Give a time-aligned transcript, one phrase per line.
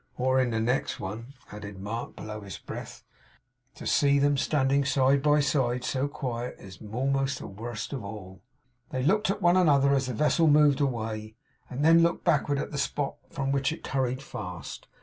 [0.17, 3.03] 'Or in the next one,' added Mark below his breath.
[3.75, 8.41] 'To see them standing side by side, so quiet, is a'most the worst of all!'
[8.89, 11.35] They looked at one another as the vessel moved away,
[11.69, 14.87] and then looked backward at the spot from which it hurried fast.